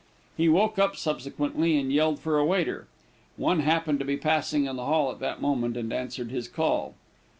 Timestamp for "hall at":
4.85-5.19